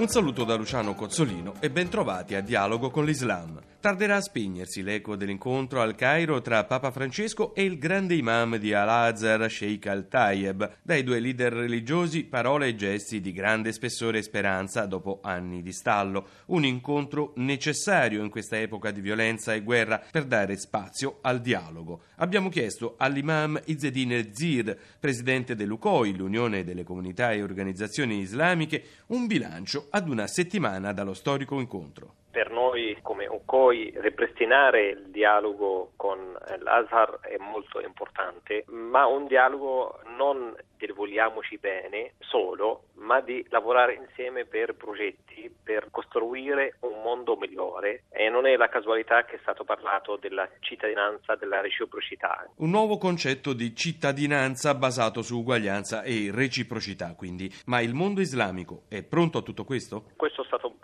[0.00, 3.60] Un saluto da Luciano Cozzolino e bentrovati a Dialogo con l'Islam.
[3.80, 8.74] Tarderà a spegnersi l'eco dell'incontro al Cairo tra Papa Francesco e il grande imam di
[8.74, 10.78] Al-Azhar, Sheikh Al-Tayeb.
[10.82, 15.72] Dai due leader religiosi parole e gesti di grande spessore e speranza dopo anni di
[15.72, 16.26] stallo.
[16.46, 22.02] Un incontro necessario in questa epoca di violenza e guerra per dare spazio al dialogo.
[22.16, 29.88] Abbiamo chiesto all'imam Izzedine Zir, presidente dell'UCOI, l'Unione delle Comunità e Organizzazioni Islamiche, un bilancio
[29.90, 37.20] ad una settimana dallo storico incontro per noi come UCOI ripristinare il dialogo con l'Azhar
[37.20, 44.46] è molto importante, ma un dialogo non del vogliamoci bene solo, ma di lavorare insieme
[44.46, 49.64] per progetti, per costruire un mondo migliore e non è la casualità che è stato
[49.64, 52.48] parlato della cittadinanza, della reciprocità.
[52.56, 57.52] Un nuovo concetto di cittadinanza basato su uguaglianza e reciprocità, quindi.
[57.66, 60.04] Ma il mondo islamico è pronto a tutto questo?
[60.16, 60.29] Questo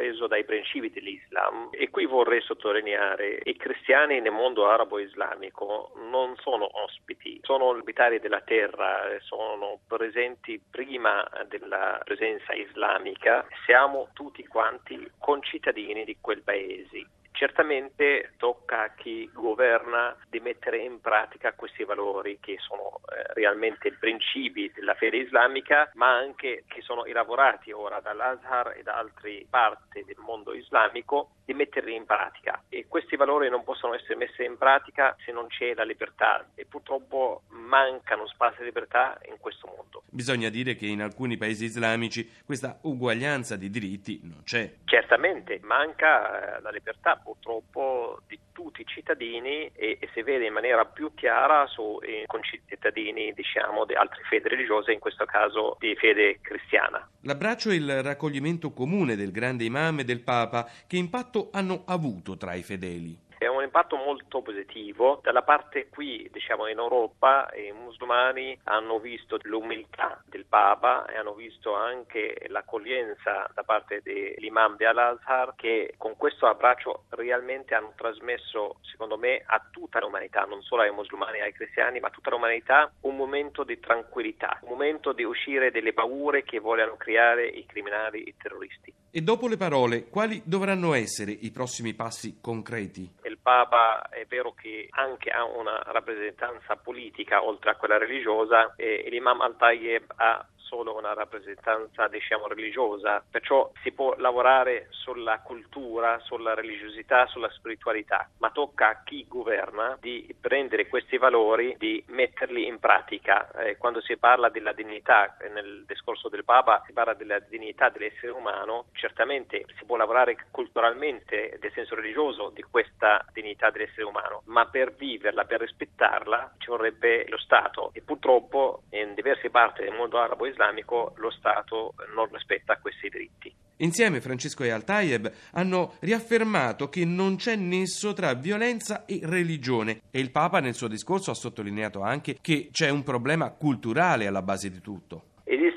[0.00, 6.66] preso dai principi dell'Islam e qui vorrei sottolineare i cristiani nel mondo arabo-islamico non sono
[6.82, 16.04] ospiti, sono abitari della terra, sono presenti prima della presenza islamica, siamo tutti quanti concittadini
[16.04, 17.04] di quel paese.
[17.40, 23.88] Certamente tocca a chi governa di mettere in pratica questi valori che sono eh, realmente
[23.88, 29.46] i principi della fede islamica, ma anche che sono elaborati ora dall'Azhar e da altre
[29.48, 34.44] parti del mondo islamico di metterli in pratica e questi valori non possono essere messi
[34.44, 39.66] in pratica se non c'è la libertà e purtroppo mancano spazi di libertà in questo
[39.66, 40.02] mondo.
[40.10, 44.74] Bisogna dire che in alcuni paesi islamici questa uguaglianza di diritti non c'è.
[44.84, 50.52] Certamente manca eh, la libertà purtroppo di tutti i cittadini e, e si vede in
[50.52, 56.40] maniera più chiara sui concittadini diciamo di altre fedi religiose, in questo caso di fede
[56.40, 57.08] cristiana.
[57.22, 62.36] L'abbraccio e il raccoglimento comune del grande imam e del Papa che impatto hanno avuto
[62.36, 63.28] tra i fedeli?
[63.70, 65.20] Impatto molto positivo.
[65.22, 71.34] Dalla parte qui, diciamo in Europa, i musulmani hanno visto l'umiltà del Papa e hanno
[71.34, 78.78] visto anche l'accoglienza da parte dell'imam di Al-Azhar che con questo abbraccio realmente hanno trasmesso,
[78.80, 82.30] secondo me, a tutta l'umanità, non solo ai musulmani e ai cristiani, ma a tutta
[82.30, 87.64] l'umanità, un momento di tranquillità, un momento di uscire dalle paure che vogliono creare i
[87.66, 88.92] criminali e i terroristi.
[89.12, 93.18] E dopo le parole, quali dovranno essere i prossimi passi concreti?
[93.42, 99.40] Papa è vero che anche ha una rappresentanza politica oltre a quella religiosa e l'Imam
[99.40, 107.26] Al-Tayyib ha solo una rappresentanza diciamo religiosa, perciò si può lavorare sulla cultura, sulla religiosità,
[107.26, 113.50] sulla spiritualità, ma tocca a chi governa di prendere questi valori, di metterli in pratica.
[113.50, 118.30] Eh, quando si parla della dignità, nel discorso del Papa si parla della dignità dell'essere
[118.30, 124.66] umano, certamente si può lavorare culturalmente nel senso religioso di questa dignità dell'essere umano, ma
[124.66, 130.18] per viverla, per rispettarla ci vorrebbe lo Stato e purtroppo in diverse parti del mondo
[130.18, 133.54] arabo e islamico lo Stato non rispetta questi diritti.
[133.78, 140.20] Insieme Francesco e Al-Tayeb hanno riaffermato che non c'è nesso tra violenza e religione e
[140.20, 144.70] il Papa nel suo discorso ha sottolineato anche che c'è un problema culturale alla base
[144.70, 145.29] di tutto.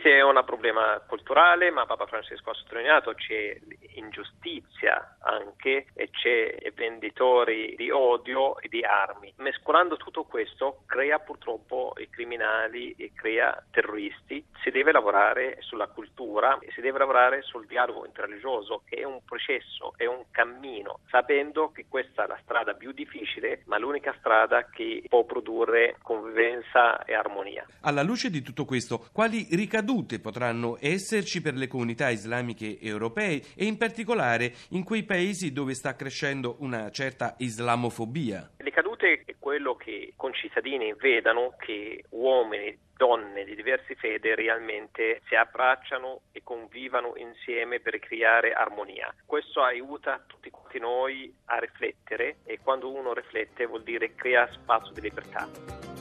[0.06, 3.58] Esiste un problema culturale, ma Papa Francesco ha sottolineato c'è
[3.96, 9.34] ingiustizia anche e c'è venditori di odio e di armi.
[9.38, 14.46] Mescolando tutto questo crea purtroppo i criminali e crea terroristi.
[14.62, 19.24] Si deve lavorare sulla cultura e si deve lavorare sul dialogo interreligioso che è un
[19.24, 24.66] processo, è un cammino, sapendo che questa è la strada più difficile, ma l'unica strada
[24.66, 27.66] che può produrre convivenza e armonia.
[27.81, 33.66] Alla luce di tutto questo, quali ricadute potranno esserci per le comunità islamiche europee e
[33.66, 38.53] in particolare in quei paesi dove sta crescendo una certa islamofobia?
[38.58, 45.35] Le ricadute è quello che concittadini vedano che uomini donne di diverse fedi realmente si
[45.35, 49.14] abbracciano e convivano insieme per creare armonia.
[49.26, 54.94] Questo aiuta tutti quanti noi a riflettere e quando uno riflette vuol dire crea spazio
[54.94, 55.92] di libertà.